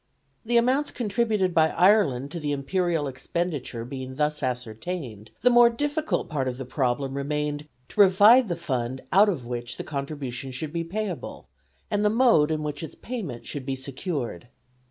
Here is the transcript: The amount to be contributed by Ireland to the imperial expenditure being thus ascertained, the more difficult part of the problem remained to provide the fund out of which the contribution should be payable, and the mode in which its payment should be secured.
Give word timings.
The 0.43 0.57
amount 0.57 0.87
to 0.87 0.93
be 0.93 0.97
contributed 0.97 1.53
by 1.53 1.69
Ireland 1.69 2.31
to 2.31 2.39
the 2.39 2.53
imperial 2.53 3.07
expenditure 3.07 3.85
being 3.85 4.15
thus 4.15 4.41
ascertained, 4.41 5.29
the 5.41 5.51
more 5.51 5.69
difficult 5.69 6.27
part 6.27 6.47
of 6.47 6.57
the 6.57 6.65
problem 6.65 7.13
remained 7.15 7.67
to 7.89 7.95
provide 7.97 8.49
the 8.49 8.55
fund 8.55 9.01
out 9.11 9.29
of 9.29 9.45
which 9.45 9.77
the 9.77 9.83
contribution 9.83 10.49
should 10.49 10.73
be 10.73 10.83
payable, 10.83 11.47
and 11.91 12.03
the 12.03 12.09
mode 12.09 12.49
in 12.49 12.63
which 12.63 12.81
its 12.81 12.95
payment 12.95 13.45
should 13.45 13.63
be 13.63 13.75
secured. 13.75 14.47